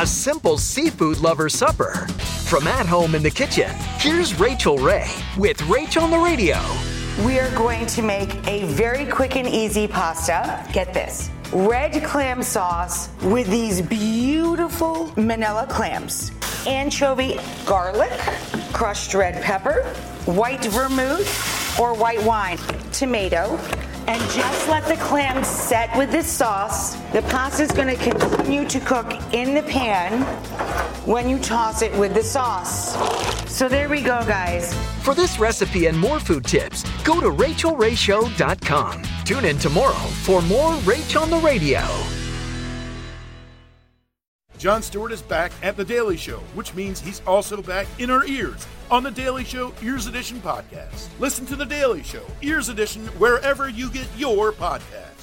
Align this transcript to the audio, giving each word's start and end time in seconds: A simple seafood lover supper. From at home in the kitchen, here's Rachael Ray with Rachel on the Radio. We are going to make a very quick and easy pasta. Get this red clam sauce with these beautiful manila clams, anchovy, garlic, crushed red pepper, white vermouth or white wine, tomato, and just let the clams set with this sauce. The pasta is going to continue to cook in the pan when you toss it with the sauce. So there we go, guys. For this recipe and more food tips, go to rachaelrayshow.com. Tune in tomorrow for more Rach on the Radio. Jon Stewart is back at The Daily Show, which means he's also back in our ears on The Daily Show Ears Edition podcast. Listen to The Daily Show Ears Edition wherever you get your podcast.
A 0.00 0.06
simple 0.06 0.58
seafood 0.58 1.18
lover 1.18 1.48
supper. 1.48 2.06
From 2.46 2.68
at 2.68 2.86
home 2.86 3.16
in 3.16 3.22
the 3.24 3.32
kitchen, 3.32 3.68
here's 3.98 4.38
Rachael 4.38 4.78
Ray 4.78 5.10
with 5.36 5.60
Rachel 5.62 6.04
on 6.04 6.12
the 6.12 6.18
Radio. 6.18 6.56
We 7.26 7.40
are 7.40 7.50
going 7.56 7.84
to 7.86 8.02
make 8.02 8.46
a 8.46 8.64
very 8.66 9.06
quick 9.06 9.34
and 9.34 9.48
easy 9.48 9.88
pasta. 9.88 10.64
Get 10.72 10.94
this 10.94 11.30
red 11.52 12.04
clam 12.04 12.44
sauce 12.44 13.08
with 13.22 13.48
these 13.48 13.82
beautiful 13.82 15.12
manila 15.16 15.66
clams, 15.68 16.30
anchovy, 16.64 17.40
garlic, 17.66 18.12
crushed 18.72 19.14
red 19.14 19.42
pepper, 19.42 19.82
white 20.26 20.64
vermouth 20.66 21.80
or 21.80 21.92
white 21.92 22.22
wine, 22.22 22.58
tomato, 22.92 23.58
and 24.08 24.20
just 24.30 24.68
let 24.70 24.86
the 24.86 24.96
clams 24.96 25.46
set 25.46 25.94
with 25.98 26.10
this 26.10 26.26
sauce. 26.26 26.94
The 27.12 27.20
pasta 27.22 27.62
is 27.62 27.72
going 27.72 27.94
to 27.94 28.02
continue 28.02 28.66
to 28.66 28.80
cook 28.80 29.12
in 29.34 29.52
the 29.52 29.62
pan 29.62 30.22
when 31.04 31.28
you 31.28 31.38
toss 31.38 31.82
it 31.82 31.92
with 31.98 32.14
the 32.14 32.22
sauce. 32.22 32.96
So 33.52 33.68
there 33.68 33.90
we 33.90 34.00
go, 34.00 34.24
guys. 34.24 34.74
For 35.02 35.14
this 35.14 35.38
recipe 35.38 35.86
and 35.86 35.98
more 35.98 36.18
food 36.18 36.44
tips, 36.44 36.84
go 37.04 37.20
to 37.20 37.26
rachaelrayshow.com. 37.26 39.02
Tune 39.24 39.44
in 39.44 39.58
tomorrow 39.58 39.92
for 39.92 40.40
more 40.42 40.72
Rach 40.78 41.20
on 41.20 41.28
the 41.28 41.38
Radio. 41.38 41.82
Jon 44.56 44.82
Stewart 44.82 45.12
is 45.12 45.20
back 45.20 45.52
at 45.62 45.76
The 45.76 45.84
Daily 45.84 46.16
Show, 46.16 46.38
which 46.54 46.74
means 46.74 46.98
he's 46.98 47.20
also 47.26 47.60
back 47.60 47.86
in 47.98 48.10
our 48.10 48.24
ears 48.24 48.66
on 48.90 49.02
The 49.02 49.10
Daily 49.10 49.44
Show 49.44 49.74
Ears 49.82 50.06
Edition 50.06 50.40
podcast. 50.40 51.08
Listen 51.18 51.44
to 51.46 51.56
The 51.56 51.66
Daily 51.66 52.02
Show 52.02 52.22
Ears 52.42 52.68
Edition 52.68 53.06
wherever 53.18 53.68
you 53.68 53.90
get 53.90 54.06
your 54.16 54.52
podcast. 54.52 55.17